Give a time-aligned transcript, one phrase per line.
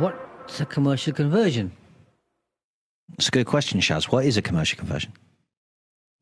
[0.00, 1.72] What's a commercial conversion?
[3.18, 4.04] It's a good question, Shaz.
[4.04, 5.12] What is a commercial conversion?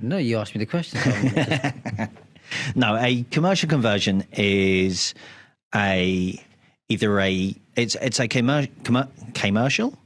[0.01, 0.99] No, you asked me the question.
[1.01, 2.09] so
[2.75, 5.15] No, a commercial conversion is
[5.77, 6.43] a
[6.89, 9.97] either a it's it's a commer- commer- commercial.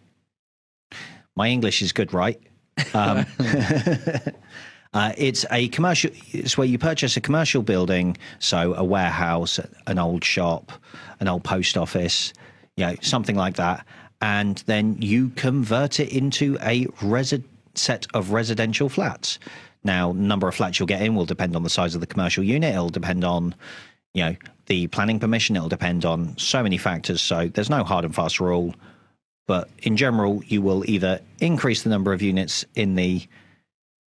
[1.34, 2.38] My English is good, right?
[2.92, 3.24] Um,
[4.92, 6.10] uh, it's a commercial.
[6.32, 10.72] It's where you purchase a commercial building, so a warehouse, an old shop,
[11.20, 12.34] an old post office,
[12.76, 13.86] you know, something like that,
[14.20, 19.38] and then you convert it into a resi- set of residential flats.
[19.84, 22.44] Now, number of flats you'll get in will depend on the size of the commercial
[22.44, 22.74] unit.
[22.74, 23.54] It'll depend on,
[24.14, 25.56] you know, the planning permission.
[25.56, 27.20] It'll depend on so many factors.
[27.20, 28.74] So there's no hard and fast rule.
[29.48, 33.26] But in general, you will either increase the number of units in the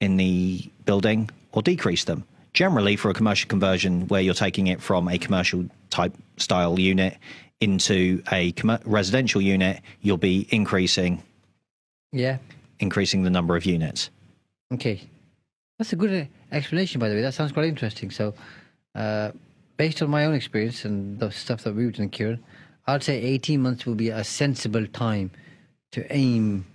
[0.01, 2.25] in the building or decrease them.
[2.53, 7.17] Generally, for a commercial conversion where you're taking it from a commercial type style unit
[7.59, 8.53] into a
[8.85, 11.21] residential unit, you'll be increasing
[12.11, 12.37] yeah.
[12.79, 14.09] increasing the number of units.
[14.73, 15.01] Okay.
[15.77, 17.21] That's a good uh, explanation, by the way.
[17.21, 18.11] That sounds quite interesting.
[18.11, 18.33] So,
[18.95, 19.31] uh,
[19.77, 22.43] based on my own experience and the stuff that we've done, Kieran,
[22.87, 25.31] I'd say 18 months will be a sensible time
[25.91, 26.65] to aim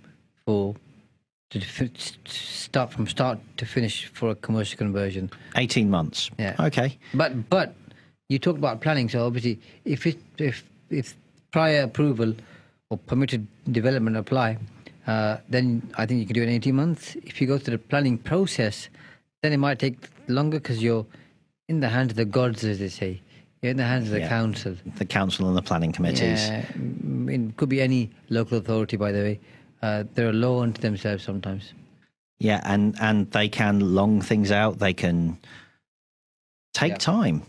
[0.45, 0.75] for
[1.49, 1.61] to
[2.25, 5.29] start from start to finish for a commercial conversion.
[5.55, 6.29] 18 months.
[6.37, 6.55] Yeah.
[6.59, 6.97] Okay.
[7.13, 7.73] But but
[8.29, 11.15] you talked about planning, so obviously if it if if
[11.51, 12.33] prior approval
[12.89, 14.57] or permitted development apply,
[15.07, 17.15] uh, then I think you can do it in eighteen months.
[17.23, 18.89] If you go through the planning process,
[19.41, 19.97] then it might take
[20.27, 21.05] longer because you're
[21.69, 23.21] in the hands of the gods, as they say.
[23.61, 24.29] You're in the hands of the Yeah.
[24.29, 24.75] council.
[24.97, 26.47] The council and the planning committees.
[26.47, 29.39] Yeah, mm, it could be any local authority, by the way.
[29.81, 31.73] Uh, they're a law unto themselves sometimes.
[32.39, 34.79] Yeah, and and they can long things out.
[34.79, 35.37] They can
[36.73, 36.97] take Yeah.
[36.97, 37.41] time.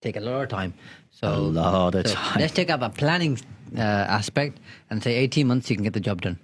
[0.00, 0.74] Take a lot of time.
[1.10, 2.40] So A lot of so time.
[2.40, 3.38] Let's take up a planning
[3.76, 4.58] uh, aspect
[4.90, 6.38] and say 18 months you can get the job done.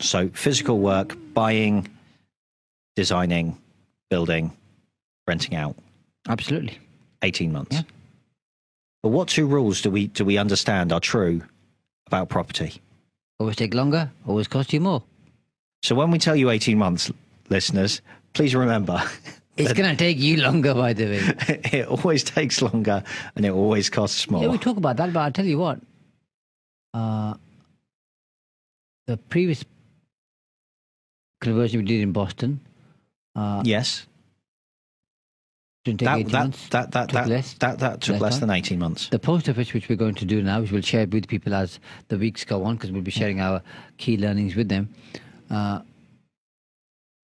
[0.00, 1.88] So physical work, buying,
[2.96, 3.58] designing,
[4.10, 4.52] building,
[5.28, 5.76] renting out.
[6.28, 6.78] Absolutely.
[7.22, 7.76] 18 months.
[7.76, 7.82] Yeah.
[9.02, 11.42] But what two rules do we do we understand are true
[12.06, 12.80] about property?
[13.38, 15.02] Always take longer, always cost you more.
[15.82, 17.12] So when we tell you 18 months,
[17.50, 18.00] listeners,
[18.32, 19.02] please remember
[19.56, 21.20] It's going to take you longer, by the way.
[21.72, 23.04] it always takes longer
[23.36, 24.42] and it always costs more.
[24.42, 25.80] Yeah, we talk about that, but I'll tell you what.
[26.92, 27.34] Uh,
[29.06, 29.64] the previous
[31.40, 32.60] conversion we did in Boston
[33.36, 34.06] uh, yes.
[35.84, 36.68] didn't take That 18 that, months.
[36.70, 37.54] that that took that, less.
[37.54, 39.08] that that took less less than 18 months.
[39.08, 41.78] The post office, which we're going to do now, which we'll share with people as
[42.08, 43.62] the weeks go on, because we'll be sharing our
[43.98, 44.88] key learnings with them,
[45.50, 45.80] uh,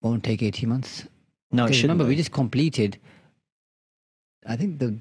[0.02, 1.04] won't take 18 months.
[1.53, 2.99] No, it remember, we just completed,
[4.47, 4.97] I think, the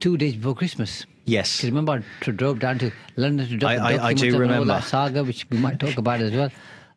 [0.00, 1.06] two days before Christmas.
[1.24, 1.56] Yes.
[1.58, 1.92] Because remember,
[2.26, 4.66] I drove down to London to drop I- the I- I do remember.
[4.66, 6.50] that saga, which we might talk about as well.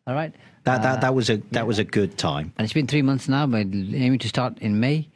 [0.06, 0.32] All right.
[0.64, 2.52] That that Uh, that was a that was a good time.
[2.56, 3.46] and it's been three months now.
[3.46, 5.08] We're aiming to start in May,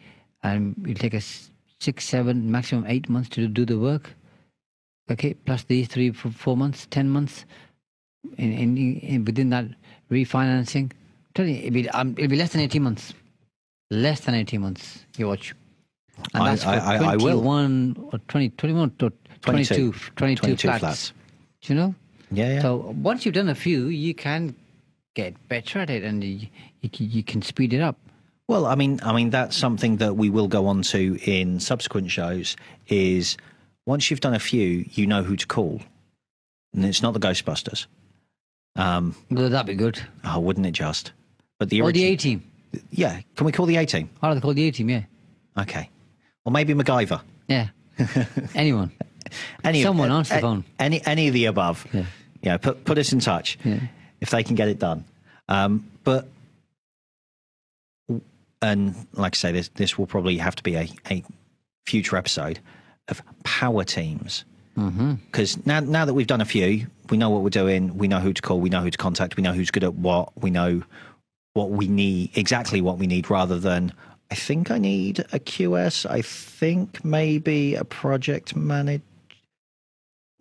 [0.43, 4.15] and it'll take us six, seven, maximum eight months to do the work.
[5.09, 7.45] Okay, plus these three, four months, ten months,
[8.37, 9.67] in, in, in within that
[10.11, 10.91] refinancing.
[11.38, 13.12] I'm you, it'll be, um, it'll be less than eighteen months.
[13.91, 15.04] Less than eighteen months.
[15.16, 15.54] You watch.
[16.34, 17.41] And I- that's for I- I- I will.
[17.42, 20.80] 21 or 20, 21 or 22, 22, 22 flats.
[20.80, 21.12] flats.
[21.62, 21.94] Do you know?
[22.30, 22.62] Yeah, yeah.
[22.62, 24.54] So once you've done a few, you can
[25.14, 26.48] get better at it, and you,
[26.80, 27.97] you, can- you can speed it up.
[28.48, 32.10] Well, I mean, I mean that's something that we will go on to in subsequent
[32.10, 32.56] shows.
[32.88, 33.36] Is
[33.86, 35.82] once you've done a few, you know who to call,
[36.72, 37.86] and it's not the Ghostbusters.
[38.77, 40.00] Um, Well, that'd be good.
[40.24, 41.12] oh, wouldn't it just?
[41.58, 42.42] But the Or the A team.
[42.91, 44.10] yeah, can we call the A team?
[44.20, 44.91] How do they call the A team?
[44.91, 45.03] Yeah,
[45.58, 45.88] Okay,
[46.44, 47.20] or maybe MacGyver.
[47.48, 47.68] yeah.
[48.54, 48.92] Anyone?
[49.64, 50.64] Any Someone of, answer the phone.
[50.78, 51.86] Any any of the above.
[51.92, 52.04] Yeah.
[52.42, 53.80] Yeah, put put us in touch Yeah.
[54.20, 55.04] if they can get it done.
[55.48, 56.28] Um, but
[58.62, 61.24] and like I say, this this will probably have to be a, a
[61.86, 62.60] future episode
[63.08, 64.44] of power teams
[64.76, 65.14] Mm-hmm.
[65.30, 67.97] because now now that we've done a few, we know what we're doing.
[67.97, 68.60] We know who to call.
[68.60, 69.34] We know who to contact.
[69.38, 70.30] We know who's good at what.
[70.38, 70.82] We know
[71.56, 73.92] what we need exactly what we need, rather than
[74.30, 76.08] I think I need a QS.
[76.08, 79.03] I think maybe a project manager.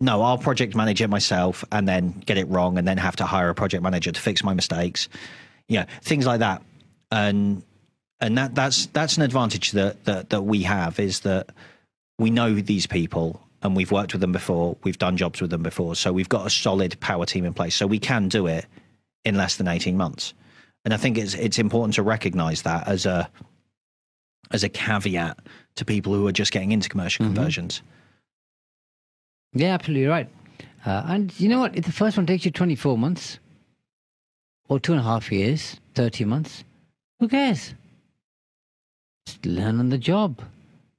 [0.00, 3.24] no, I'll project manage it myself and then get it wrong and then have to
[3.24, 5.08] hire a project manager to fix my mistakes.
[5.68, 6.62] Yeah, things like that.
[7.10, 7.62] And
[8.20, 11.50] and that that's that's an advantage that that, that we have is that
[12.18, 15.62] we know these people and we've worked with them before, we've done jobs with them
[15.62, 18.66] before, so we've got a solid power team in place, so we can do it
[19.24, 20.34] in less than eighteen months.
[20.86, 23.28] And I think it's it's important to recognise that as a
[24.52, 25.36] as a caveat
[25.74, 27.82] to people who are just getting into commercial conversions.
[29.52, 30.28] Yeah, absolutely right.
[30.84, 31.76] Uh, and you know what?
[31.76, 33.40] If the first one takes you 24 months
[34.68, 36.62] or two and a half years, 30 months,
[37.18, 37.74] who cares?
[39.26, 40.40] Just learn on the job,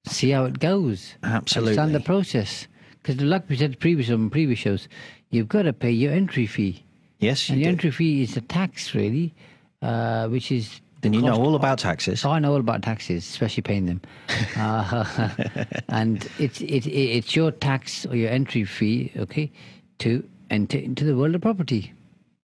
[0.06, 1.16] see how it goes.
[1.24, 1.80] Absolutely.
[1.80, 2.68] Understand the process.
[3.02, 4.90] Because, like we said previous on previous shows,
[5.30, 6.84] you've got to pay your entry fee.
[7.20, 7.62] Yes, and do.
[7.62, 9.34] your entry fee is a tax, really,
[9.82, 10.82] uh, which is.
[11.02, 12.26] Then you know all about taxes.
[12.26, 14.02] I know all about taxes, especially paying them.
[14.58, 15.30] Uh,
[15.90, 19.52] and it's it, it, it's your tax or your entry fee, okay,
[20.00, 21.94] to enter into the world of property.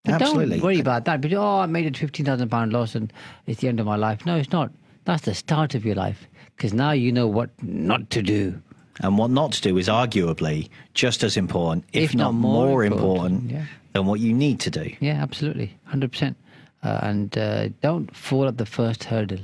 [0.03, 0.57] But Absolutely.
[0.57, 1.21] Don't worry about that.
[1.21, 3.12] But oh, I made a fifteen thousand pound loss and
[3.47, 4.25] it's the end of my life.
[4.25, 4.71] No, it's not.
[5.06, 8.62] That's the start of your life because now you know what not to do.
[9.00, 12.83] And what not to do is arguably just as important, if, If not more more
[12.83, 13.65] important, important, yeah.
[13.94, 14.94] than what you need to do.
[15.00, 16.38] Yeah, absolutely, hundred percent.
[16.83, 19.39] Uh, and uh, don't fall at the first hurdle.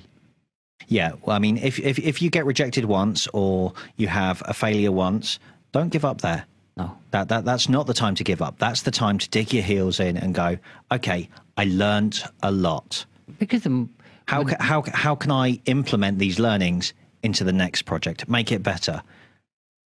[0.88, 4.53] Yeah, well, I mean, if, if if you get rejected once or you have a
[4.53, 5.39] failure once,
[5.71, 6.45] don't give up there.
[6.77, 6.97] No.
[7.12, 8.57] That that that's not the time to give up.
[8.57, 10.57] That's the time to dig your heels in and go,
[10.91, 13.06] okay, I learned a lot.
[13.38, 13.88] Because the,
[14.27, 18.27] How ca- how how can I implement these learnings into the next project?
[18.27, 19.03] Make it better.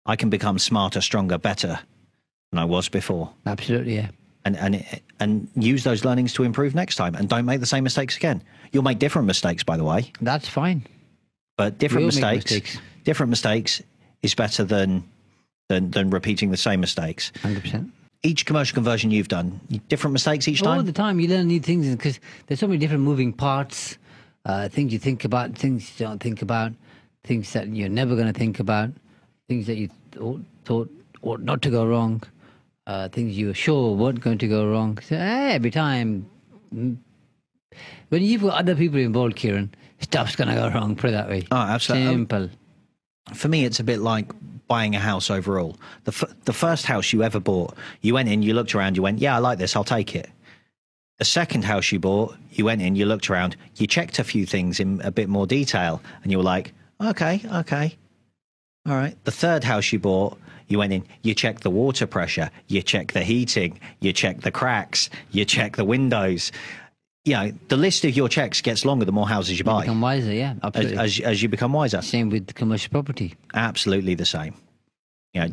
[0.04, 1.78] I can become smarter, stronger, better
[2.50, 3.32] than I was before.
[3.46, 4.08] absolutely, yeah.
[4.44, 4.84] And and
[5.20, 8.42] and use those learnings to improve next time and don't make the same mistakes again
[8.72, 10.84] you'll make different mistakes by the way That's fine.
[11.56, 12.78] but different mistakes, mistakes.
[13.04, 13.82] different mistakes
[14.22, 15.04] is better than
[15.68, 17.92] than than repeating the same mistakes Hundred percent.
[18.22, 20.78] each commercial conversion you've done different mistakes each time.
[20.78, 23.98] All the time, you learn new things because there's so many different moving parts.
[24.44, 26.72] Uh, things you think about, things you don't think about,
[27.22, 28.90] things that you're never going to think about,
[29.48, 30.90] things that you thought, thought
[31.22, 32.20] ought not to go wrong,
[32.86, 34.98] uh, things you were sure weren't going to go wrong.
[35.06, 36.28] So every time,
[36.74, 36.96] mm,
[38.08, 40.96] when you've got other people involved, Kieran, stuff's going to go wrong.
[40.96, 41.46] Put it that way.
[41.50, 42.12] Oh, absolutely.
[42.12, 42.50] Simple.
[43.34, 44.30] for me it's a bit like
[44.66, 48.42] buying a house overall the f- the first house you ever bought you went in
[48.42, 50.28] you looked around you went yeah I like this I'll take it
[51.18, 54.44] the second house you bought you went in you looked around you checked a few
[54.46, 57.96] things in a bit more detail and you were like okay okay
[58.86, 60.38] all right the third house you bought
[60.68, 64.50] you went in you checked the water pressure you checked the heating you checked the
[64.50, 66.50] cracks you checked the windows
[67.24, 70.00] you know the list of your checks gets longer the more houses you buy Become
[70.00, 70.98] wiser, yeah, as, absolutely.
[70.98, 73.34] as, as you become wiser Same with commercial property.
[73.54, 74.54] absolutely the same.
[75.32, 75.48] You know,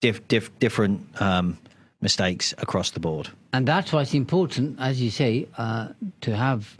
[0.00, 1.58] diff, diff, different um,
[2.00, 3.28] mistakes across the board.
[3.52, 5.88] And that's why it's important, as you say, uh,
[6.22, 6.78] to have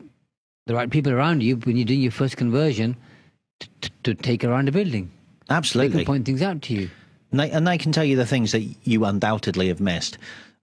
[0.67, 2.97] the right people around you when you're doing your first conversion
[3.61, 5.11] to, to, to take around the building.
[5.53, 6.91] They Absolutely, can point things out to you.
[7.31, 10.17] and they, and they can tell you the things that you undoubtedly have missed.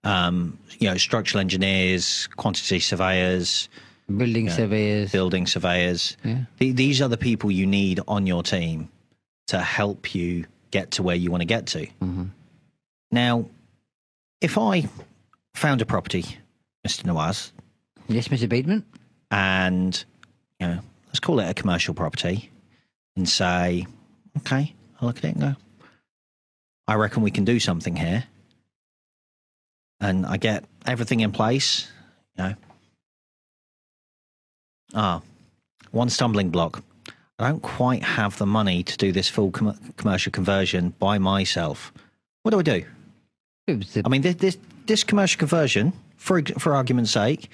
[0.04, 3.70] Um, you know, structural engineers, quantity surveyors,
[4.08, 5.12] Building surveyors.
[5.12, 6.18] building surveyors.
[6.24, 6.46] Yeah.
[6.58, 8.90] The, these are the people you need on your team
[9.48, 11.86] to help you get to where you want to get to.
[13.12, 13.46] Now,
[14.42, 14.88] if I
[15.54, 16.24] found a property,
[16.88, 17.04] Mr.
[17.04, 17.52] Nawaz,
[18.08, 18.50] Yes, Mr.
[18.50, 18.84] Bateman.
[19.30, 20.04] and
[20.60, 22.50] you know, let's call it a commercial property,
[23.16, 23.86] and say,
[24.40, 25.56] okay, I look at it and go,
[26.88, 28.26] I reckon we can do something here,
[30.00, 31.90] and I get everything in place,
[32.36, 32.56] you know.
[34.94, 35.22] Ah,
[35.92, 36.84] one stumbling block.
[37.38, 41.94] I don't quite have the money to do this full com- commercial conversion by myself.
[42.44, 42.86] What do I do?
[44.04, 47.50] I mean, this this, this commercial conversion, for for argument's sake,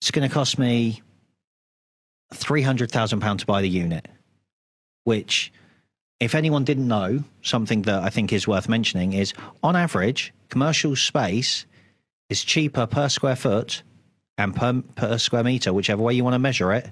[0.00, 1.02] it's going to cost me
[2.32, 4.06] three hundred thousand pounds to buy the unit.
[5.04, 5.52] Which,
[6.20, 9.32] if anyone didn't know, something that I think is worth mentioning is,
[9.62, 11.64] on average, commercial space
[12.28, 13.82] is cheaper per square foot
[14.36, 16.88] and per per square meter, whichever way you want to measure it,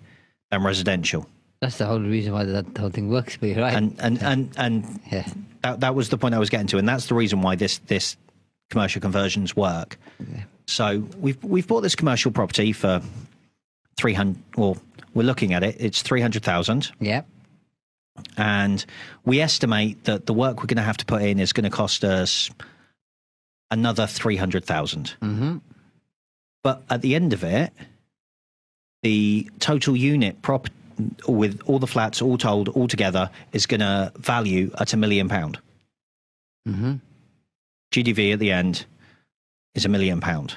[0.51, 1.27] than residential.
[1.61, 3.75] that's the whole reason why that whole thing works for you, right?
[3.75, 5.27] And and and and yeah.
[5.63, 7.79] that, that was the point I was getting to, and that's the reason why this
[7.87, 8.17] this
[8.71, 9.99] commercial conversions work.
[10.67, 13.01] So we've we've bought this commercial property for
[13.97, 14.43] three hundred.
[14.57, 14.77] Well,
[15.15, 15.77] we're looking at it.
[15.79, 17.23] It's three hundred thousand, Yeah.
[18.37, 18.85] And
[19.25, 21.71] we estimate that the work we're going to have to put in is going to
[21.71, 22.51] cost us
[23.71, 25.15] another three hundred thousand.
[25.23, 25.59] Mm-hmm.
[26.63, 27.73] But at the end of it,
[29.03, 30.69] the total unit prop
[31.29, 35.29] with all the flats all told all together is going to value at a million
[35.29, 35.59] pound.
[36.67, 36.95] Mm-hmm.
[37.93, 38.85] GDV at the end
[39.75, 40.55] is a million pound.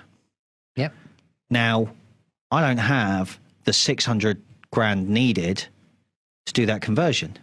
[0.75, 0.93] Yep.
[1.49, 1.89] Now,
[2.51, 5.65] I don't have the 600 grand needed
[6.45, 7.37] to do that conversion.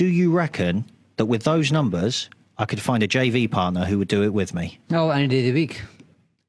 [0.00, 0.86] Do you reckon
[1.18, 4.54] that with those numbers, I could find a JV partner who would do it with
[4.54, 5.82] me No, any day of the week.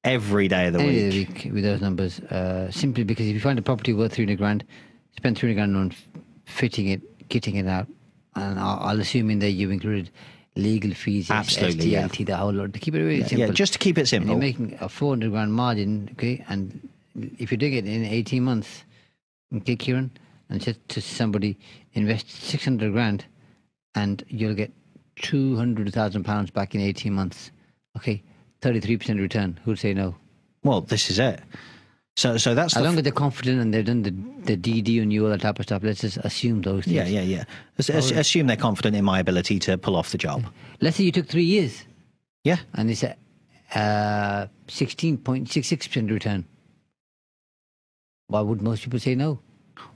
[0.05, 1.27] every day of the any day week?
[1.27, 2.21] of the week with those numbers.
[2.21, 4.63] Uh, simply because if you find a property worth 300 grand,
[5.17, 5.91] spend 300 grand on
[6.45, 7.87] fitting it, kitting it out,
[8.35, 10.11] and I'll, I'll assume in there you've included
[10.55, 12.07] legal fees, Absolutely, yeah.
[12.07, 12.71] The whole lot.
[12.71, 13.47] To keep it really Yeah, simple.
[13.47, 14.29] yeah, just to keep it and simple.
[14.31, 16.87] you're making a 400 grand margin, okay, and
[17.37, 18.85] if you're doing it in 18 months,
[19.57, 20.09] okay, Kieran,
[20.49, 21.57] and just to somebody
[21.95, 23.25] invest 600 grand
[23.95, 24.71] and you'll get
[25.17, 27.51] 200,000 pounds back in 18 months,
[27.97, 28.23] okay,
[28.61, 30.15] 33% return, who'd say no?
[30.63, 31.41] Well, this is it.
[32.17, 34.11] So, so that's As the long as they're confident and they've done the,
[34.55, 36.95] the DD you, all that type of stuff, let's just assume those things.
[36.95, 37.43] Yeah, yeah, yeah.
[37.77, 40.45] As- as- assume they're confident in my ability to pull off the job.
[40.81, 41.85] Let's say you took three years
[42.43, 42.57] Yeah.
[42.73, 43.15] and it's a
[43.73, 46.45] uh, 16.66% return.
[48.27, 49.39] Why would most people say no?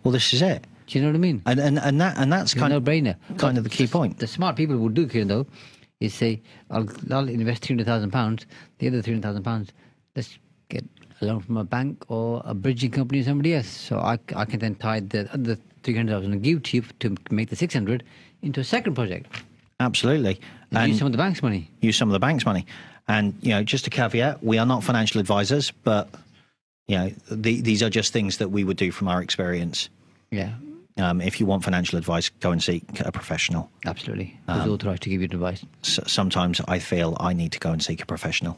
[0.03, 0.65] Well, this is it.
[0.88, 1.42] Do you know what I mean?
[1.46, 3.15] And and, and that and that's It's kind of no-brainer.
[3.38, 4.20] kind of the key point.
[4.20, 5.48] The smart people would do, Kieran, though,
[6.00, 8.46] is say, I'll, I'll invest £300,000,
[8.80, 9.70] the other £300,000,
[10.15, 10.38] let's
[10.70, 10.84] get
[11.22, 13.68] a loan from a bank or a bridging company or somebody else.
[13.68, 17.50] So I, I can then tie the other 300000 and give to you to make
[17.50, 18.04] the 600
[18.42, 19.27] into a second project.
[19.80, 20.39] Absolutely.
[20.72, 21.70] And, And use some of the bank's money.
[21.82, 22.65] use some of the bank's money.
[23.08, 26.10] And you know, just a caveat: we are not financial advisors, but
[26.88, 29.89] you know, the, these are just things that we would do from our experience.
[30.32, 30.54] Yeah,
[30.97, 33.69] Um, if you want financial advice, go and seek a professional.
[33.85, 34.39] absolutely.
[34.47, 35.65] Um, Who's authorised to give you advice?
[35.83, 38.57] S- sometimes I feel I need to go and seek a professional.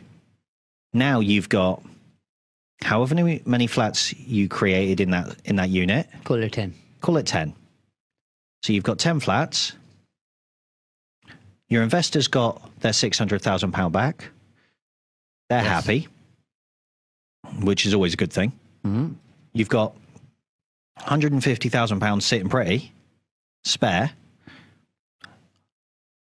[0.94, 1.84] now you've got
[2.84, 3.15] however
[3.46, 6.74] many- flats you created in that, in that unit, Call it 10.
[7.01, 7.53] call it 10.
[8.63, 9.74] So you've got 10 flats.
[11.70, 14.29] Your investors got their £600,000 back.
[15.50, 15.67] They're Yes.
[15.86, 16.08] happy,
[17.62, 18.51] which is always a good thing.
[18.84, 19.13] hmm
[19.53, 19.96] You've got
[21.00, 22.91] £150,000 sitting pretty,
[23.63, 24.12] spare.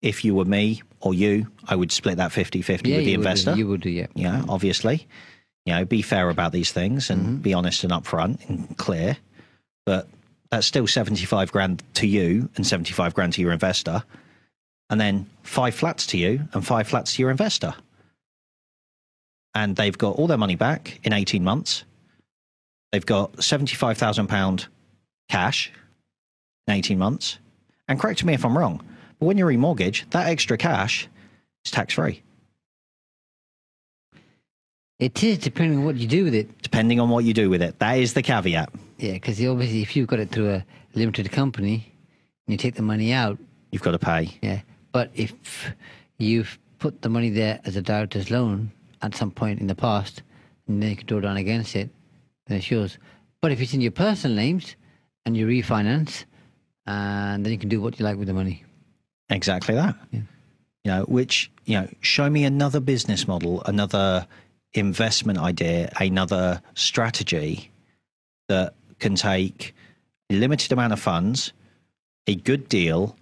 [0.02, 3.10] If you were me or you, I would split that 50 50 Yeah, with the
[3.12, 3.54] you would do- investor.
[3.56, 4.06] you would do, yeah.
[4.14, 5.06] yeah, obviously.
[5.64, 7.36] You know, be fair about these things and Mm-hmm.
[7.36, 9.16] be honest and upfront and clear.
[9.86, 10.08] But
[10.50, 14.02] that's still 75 grand to you and 75 grand to your investor.
[14.90, 17.74] And then five flats to you and five flats to your investor.
[19.54, 21.84] And they've got all their money back in 18 months.
[22.90, 24.66] They've got £75,000
[25.28, 25.70] cash
[26.66, 27.38] in 18 months.
[27.88, 28.82] And correct me if I'm wrong,
[29.24, 31.08] when you remortgage, that extra cash
[31.64, 32.22] is tax free,
[34.98, 36.62] It is depending on what you do with it.
[36.62, 37.78] depending on what you do with it.
[37.80, 38.70] That is the caveat.
[38.98, 40.64] Yeah, because obviously, if you've got it through a
[40.94, 41.92] limited company
[42.46, 43.38] and you take the money out,
[43.72, 44.38] You've got to pay.
[44.42, 44.60] yeah.
[44.92, 45.32] But if
[46.18, 50.22] you've put the money there as a director's loan at some point in the past,
[50.68, 51.88] and then you can draw down against it,
[52.46, 52.98] then it's yours.
[53.40, 54.76] But if it's in your personal names
[55.26, 56.24] and you refinance,
[56.86, 58.62] and then you can do what you like with the money.
[59.30, 59.96] Exactly that.
[60.10, 60.20] Yeah.
[60.84, 64.26] You know, which, you know, show me another business model, another
[64.74, 67.70] investment idea, another strategy
[68.48, 69.74] that can take
[70.30, 71.52] a limited amount of funds,
[72.26, 73.16] a good deal,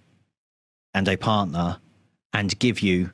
[0.94, 1.78] and a partner
[2.32, 3.10] and give you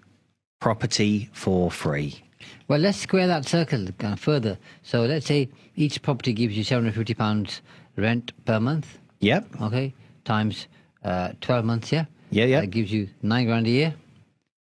[0.61, 2.23] property for free.
[2.69, 4.59] Well, let's square that circle kind of further.
[4.83, 7.61] So let's say each property gives you £750
[7.97, 9.47] rent per month, Yep.
[9.63, 10.69] okay, times
[11.05, 12.05] uh, 12 months, yeah?
[12.37, 12.61] Yeah, yeah.
[12.61, 13.95] That gives you nine grand a year,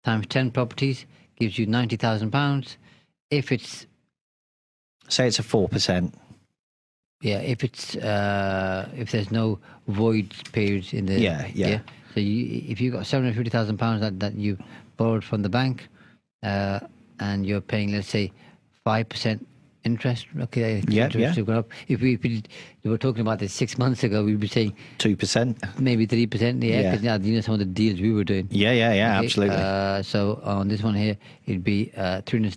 [0.04, 1.06] times 10 properties,
[1.38, 2.76] gives you £90,000.
[3.30, 3.86] If it's,
[5.08, 6.12] Say it's a 4%.
[7.22, 11.80] yeah, if it's, uh, if there's no void periods in the, Yeah, yeah.
[12.12, 14.58] So you, if you've got £750,000 that, that you
[14.98, 15.88] borrowed from the bank,
[16.42, 16.80] uh,
[17.18, 18.30] and you're paying, let's say,
[18.86, 19.40] 5%
[19.84, 20.26] interest.
[20.40, 21.32] Okay, Yeah, interest yeah.
[21.34, 21.68] have gone up.
[21.88, 22.42] If we, if we,
[22.82, 25.62] we were talking about this six months ago, we'd be saying Two percent.
[25.78, 26.62] maybe three percent.
[26.62, 27.16] Yeah, because Yeah.
[27.18, 28.48] because you know some of the deals we were doing.
[28.50, 29.56] Yeah, yeah, yeah, Okay, absolutely.
[29.56, 32.56] Uh, so on this one here, it'd be uh, three hundred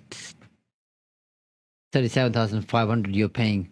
[1.92, 3.16] thirty-seven thousand five hundred.
[3.16, 3.70] You're paying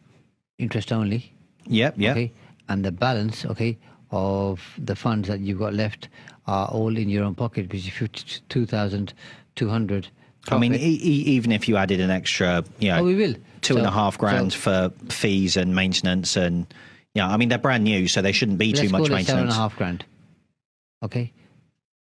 [0.58, 1.32] interest only.
[1.68, 2.12] yep, yep.
[2.16, 2.32] Okay,
[2.70, 3.78] and the balance, okay,
[4.12, 6.10] of the funds that you've got left
[6.48, 9.14] are all in your own pocket because you fifty-two thousand
[9.56, 10.08] two hundred.
[10.50, 13.36] I mean, e- e- even if you added an extra, you know, oh, we will
[13.62, 16.72] two and a half grand so for fees and maintenance, and
[17.14, 19.30] yeah, I mean they're brand new, so they shouldn't be too much call it seven
[19.30, 19.56] and a maintenance.
[19.56, 20.06] half grand.
[21.04, 21.32] Okay,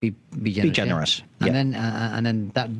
[0.00, 0.78] be be generous.
[0.78, 0.84] yeah?
[0.84, 1.52] generous, and yeah.
[1.52, 2.70] then uh, and then that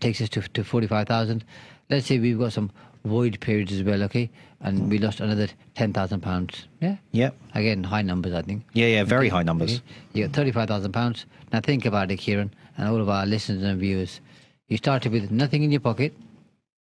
[0.00, 1.44] takes us to to forty-five thousand.
[1.88, 2.70] Let's say we've got some
[3.04, 4.02] void periods as well.
[4.04, 6.66] Okay, and we lost another ten thousand pounds.
[6.80, 6.96] Yeah.
[7.12, 7.36] Yep.
[7.54, 8.64] Again, high numbers, I think.
[8.72, 9.76] Yeah, yeah, very high numbers.
[9.76, 9.82] Okay.
[10.12, 11.26] You got thirty-five thousand pounds.
[11.52, 14.20] Now think about it, Kieran, and all of our listeners and viewers.
[14.68, 16.14] You started with nothing in your pocket.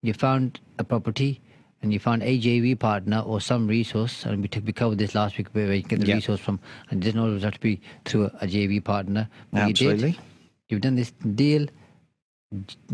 [0.03, 1.41] You found a property,
[1.83, 4.25] and you found a JV partner or some resource.
[4.25, 6.14] And we took we covered this last week where you get the Yeah.
[6.17, 6.61] resource from,
[6.91, 9.29] and it doesn't always have to be through a, JV partner.
[9.53, 10.11] But You Absolutely.
[10.12, 10.21] did.
[10.69, 11.67] You've done this deal.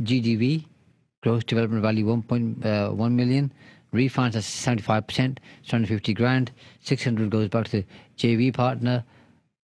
[0.02, 0.64] GDV,
[1.22, 3.52] gross development value one point uh, one million.
[3.92, 6.52] Refunds at seventy five percent, it's 150 grand.
[6.80, 7.84] Six hundred goes back to the
[8.16, 9.04] JV partner.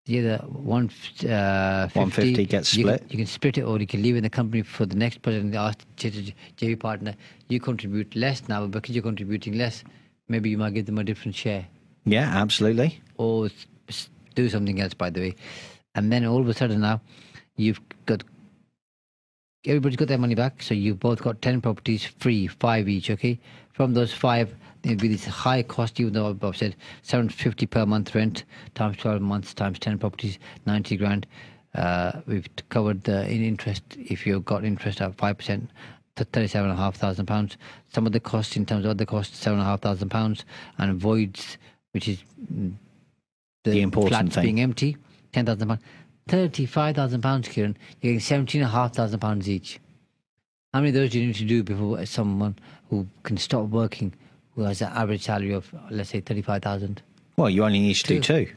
[0.06, 0.92] The other one
[1.24, 3.12] uh, 150 gets you can- split.
[3.12, 5.50] You can split it, or you can leave in the company for the next person.
[5.52, 7.16] They ask the JV partner,
[7.50, 9.84] you contribute less now, but because you're contributing less,
[10.28, 11.66] maybe you might give them a different share
[12.06, 13.02] Yeah, absolutely.
[13.18, 13.50] or
[14.36, 15.36] do something else, by the way.
[15.96, 17.02] And then all of a sudden now,
[17.56, 18.24] you've got
[19.66, 20.62] everybody's got their money back.
[20.62, 23.40] So you've both got 10 properties free, five each, okay?
[23.74, 24.54] From those five,
[24.86, 28.44] there'll be this high cost, even though I've said 750 per month rent
[28.76, 31.28] times 12 months times 10 properties, 90 grand.
[31.74, 35.68] Uh, we've covered the in interest if you've got interest at 5%.
[36.16, 37.58] to Thirty-seven and a half thousand pounds.
[37.94, 40.46] Some of the costs in terms of other costs, seven and a half thousand pounds,
[40.78, 41.58] and voids,
[41.92, 42.20] which is
[42.54, 42.72] mm,
[43.66, 44.44] The important flats thing.
[44.44, 44.96] being empty,
[45.34, 45.82] ten thousand pounds,
[46.30, 47.76] thirty-five thousand pounds, Kieran.
[48.00, 49.80] You're getting seventeen and a half thousand pounds each.
[50.74, 52.56] How many of those do you need to do before someone
[52.90, 54.14] who can stop working,
[54.56, 57.02] who has an average salary of let's say thirty-five thousand?
[57.38, 58.46] Well, you only need to do Two.
[58.46, 58.52] two.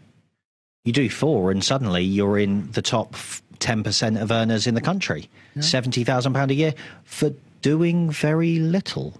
[0.84, 3.14] You do four, and suddenly you're in the top
[3.58, 5.28] ten percent of earners in the country.
[5.60, 7.32] Seventy thousand pound a year for
[7.62, 9.14] doing very little.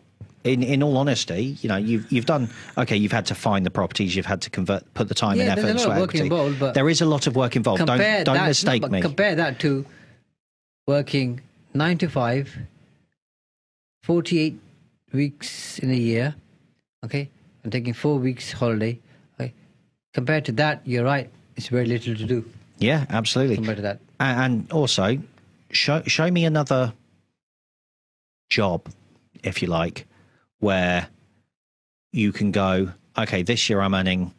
[0.45, 2.97] In in all honesty, you know, you've you've done okay.
[2.97, 4.15] You've had to find the properties.
[4.15, 6.01] You've had to convert, put the time Yeah, and there's effort a into lot of
[6.01, 6.25] work equity.
[6.27, 7.81] involved, but there is a lot of work involved.
[7.81, 9.01] Don't don't that, no, mistake but me.
[9.03, 9.85] Compare that to
[10.87, 11.41] working
[11.75, 12.57] nine to five,
[14.05, 14.59] 48
[15.13, 16.35] weeks in a year,
[17.05, 17.31] okay,
[17.65, 18.99] I'm taking four weeks holiday.
[19.41, 19.55] Okay,
[20.15, 21.31] compared to that, you're right.
[21.57, 22.45] It's very little to do
[22.79, 23.57] yeah, absolutely.
[23.57, 24.01] compared to that.
[24.21, 25.19] And also
[25.71, 26.93] show show me another
[28.49, 28.89] job
[29.43, 30.07] if you like
[30.61, 31.09] where
[32.13, 34.33] you can go okay this year i'm earning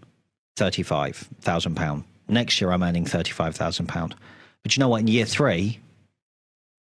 [0.57, 4.15] 35000 pound next year i'm earning 35000 pound
[4.63, 5.79] but you know what in year 3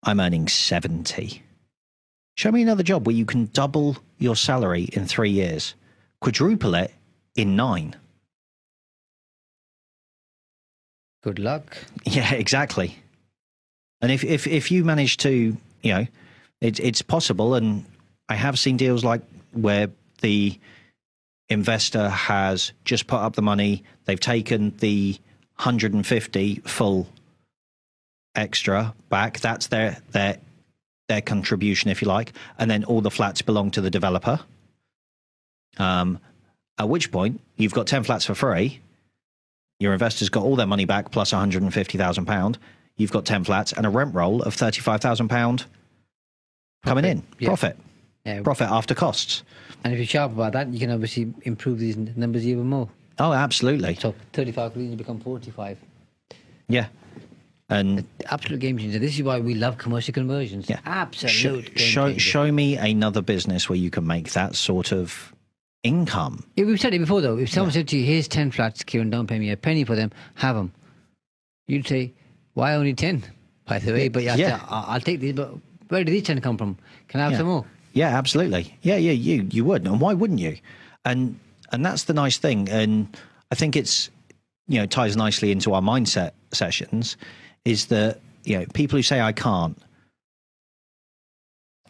[0.03, 1.41] i'm earning 70
[2.35, 5.75] show me another job where you can double your salary in 3 years
[6.21, 6.93] quadruple it
[7.35, 7.97] in 9
[11.23, 11.77] Good luck.
[12.05, 12.99] Yeah, exactly.
[14.01, 16.07] And if if if you manage to, you know,
[16.61, 17.85] it's it's possible, and
[18.29, 19.89] I have seen deals like where
[20.21, 20.59] the
[21.49, 25.17] investor has just put up the money, they've taken the
[25.57, 27.09] 150 full
[28.35, 29.39] extra back.
[29.39, 30.39] That's their their
[31.13, 34.41] their contribution, if you like, and then all the flats belong to the developer.
[35.79, 36.19] Um,
[36.79, 38.81] at which point you've got 10 flats for free
[39.83, 42.57] your investor's got all their money back plus £150,000.
[42.97, 45.65] You've got 10 flats and a rent roll of £35,000
[46.85, 47.25] coming in.
[47.41, 47.49] yeah.
[47.49, 47.77] Profit.
[48.25, 49.43] Yeah, Profit after costs.
[49.83, 52.89] and if you're sharp about that, you can obviously improve these numbers even more.
[53.19, 53.97] Oh, absolutely.
[53.97, 55.79] So 35 could easily become 45.
[56.69, 56.87] Yeah.
[57.73, 58.99] And Absolute game changer.
[58.99, 60.69] This is why we love commercial conversions.
[60.69, 60.81] yeah.
[60.85, 65.33] Absolute Show, game show, show me another business where you can make that sort of
[65.83, 66.45] income.
[66.57, 67.37] Yeah, we've said it before though.
[67.39, 69.97] If someone said to you, "Here's ten flats, Kieran, don't pay me a penny for
[69.97, 70.73] them, have them,"
[71.67, 72.13] you'd say,
[72.55, 73.25] "Why only 10?
[73.67, 74.61] By the way, but yeah, Yeah.
[74.69, 75.33] I'll, I'll take these.
[75.35, 75.55] But
[75.89, 76.77] where did these ten come from?
[77.09, 77.39] Can I have Yeah.
[77.39, 77.65] some more?
[77.95, 78.77] Yeah, absolutely.
[78.83, 80.57] Yeah, yeah, you you would, and why wouldn't you?
[81.05, 81.39] And
[81.73, 83.09] and that's the nice thing, and
[83.51, 84.11] I think it's
[84.69, 87.17] you know ties nicely into our mindset sessions,
[87.65, 89.79] is that you know people who say I can't.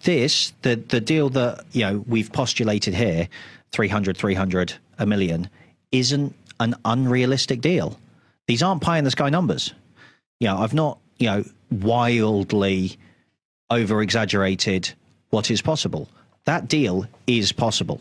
[0.03, 3.29] This the the deal that you know we've postulated here,
[3.73, 5.49] 300, 300, a million,
[5.93, 7.99] isn't an unrealistic deal.
[8.47, 9.73] These aren't pie in the sky numbers.
[10.41, 12.99] You know, I've not you know wildly
[13.71, 14.93] over exaggerated
[15.31, 16.09] what is possible.
[16.45, 18.01] that deal is possible.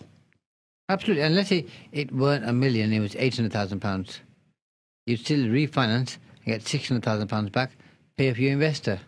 [0.89, 1.23] Absolutely.
[1.23, 4.19] And let's say it weren't a million, it was £800,000.
[5.05, 6.17] You'd still refinance
[6.51, 7.71] get £600,000 back,
[8.17, 8.99] pay off your investor.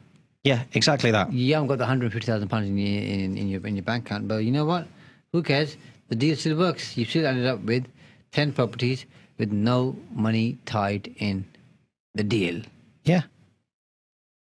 [0.43, 1.31] Yeah, exactly that.
[1.31, 4.37] You haven't got the £150,000 in, your- in, in, your, in your bank account, but
[4.43, 4.87] you know what?
[5.31, 5.77] Who cares?
[6.09, 6.97] The deal still works.
[6.97, 7.85] You still ended up with
[8.33, 9.05] 10 properties
[9.37, 11.45] with no money tied in
[12.13, 12.61] the deal.
[13.03, 13.23] Yeah.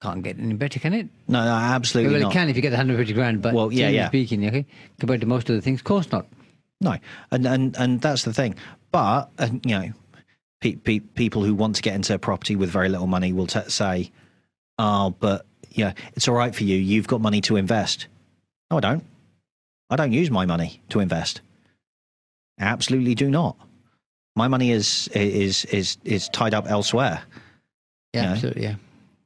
[0.03, 1.09] Can't get any better, can it?
[1.27, 2.31] No, no absolutely well, not.
[2.31, 4.09] it can if you get the 150 grand, but Well, yeah, generally yeah.
[4.09, 4.67] speaking, okay,
[5.01, 6.27] compared to most of the things, of course not.
[6.81, 6.95] No,
[7.33, 8.55] and and and that's the thing.
[8.93, 9.93] But uh, you know,
[10.61, 13.47] pe- pe- people who want to get into a property with very little money will
[13.47, 14.11] t- say,
[14.79, 16.77] "Oh, but yeah, it's all right for you.
[16.77, 18.07] You've got money to invest."
[18.71, 19.05] No, I don't.
[19.91, 21.41] I don't use my money to invest.
[22.61, 23.57] I absolutely do not.
[24.37, 27.23] My money is is is is tied up elsewhere.
[28.15, 28.31] Yeah, Yeah.
[28.33, 28.75] absolutely, yeah.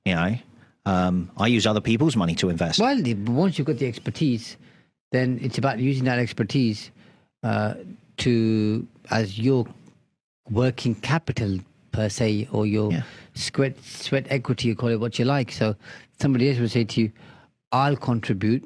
[0.05, 0.38] You know,
[0.87, 2.79] um, I use other people's money to invest.
[2.81, 4.57] Well, once you've got the expertise,
[5.12, 6.90] then it's about using that expertise
[7.42, 7.75] uh,
[8.18, 9.66] to as your
[10.50, 11.59] working capital
[11.92, 13.02] per se, or your Yeah.
[13.35, 14.68] sweat sweat equity.
[14.68, 15.52] You call it what you like.
[15.52, 15.76] So
[16.20, 17.12] somebody else will say to you,
[17.70, 18.64] "I'll contribute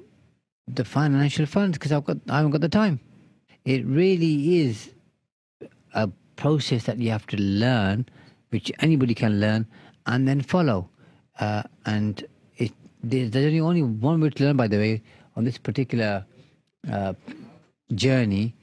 [0.67, 3.01] the financial funds because I've got I haven't got the time."
[3.65, 4.91] It really is
[5.93, 8.07] a process that you have to learn,
[8.51, 9.67] which anybody can learn
[10.07, 10.89] and then follow.
[11.41, 12.25] Uh, and
[12.59, 15.03] it, there's, there's only, only one way to learn, by the way,
[15.35, 16.25] on this particular
[16.91, 17.13] uh,
[17.95, 18.55] journey.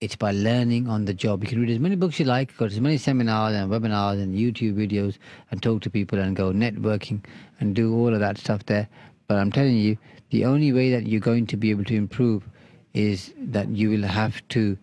[0.00, 1.42] It's by learning on the job.
[1.42, 4.22] You can read as many books you like, go to as many seminars and webinars
[4.22, 5.16] and YouTube videos
[5.50, 7.24] and talk to people and go networking
[7.60, 8.88] and do all of that stuff there.
[9.26, 9.96] But I'm telling you,
[10.30, 12.46] the only way that you're going to be able to improve
[12.92, 14.76] is that you will have to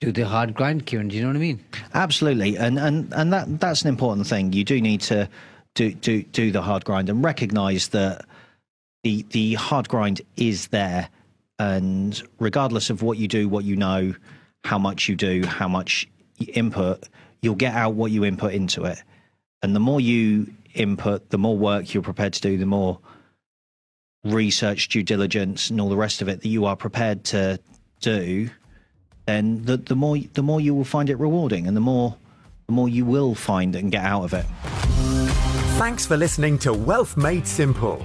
[0.00, 1.08] do the hard grind, Kieran.
[1.08, 1.64] Do you know what I mean?
[1.94, 4.52] Absolutely, and and and that that's an important thing.
[4.52, 5.28] You do need to
[5.74, 8.24] do do do the hard grind and recognise that
[9.02, 11.08] the the hard grind is there,
[11.58, 14.14] and regardless of what you do, what you know,
[14.64, 16.08] how much you do, how much
[16.54, 17.08] input,
[17.42, 19.02] you'll get out what you input into it.
[19.62, 23.00] And the more you input, the more work you're prepared to do, the more
[24.24, 27.58] research, due diligence, and all the rest of it that you are prepared to
[28.00, 28.50] do,
[29.26, 32.16] then the, the more the more you will find it rewarding, and the more
[32.66, 34.46] the more you will find and get out of it.
[35.78, 38.04] Thanks for listening to Wealth Made Simple.